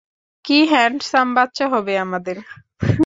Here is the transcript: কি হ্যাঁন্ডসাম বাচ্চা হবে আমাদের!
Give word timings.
কি 0.45 0.57
হ্যাঁন্ডসাম 0.71 1.27
বাচ্চা 1.37 1.65
হবে 1.73 1.93
আমাদের! 1.97 2.37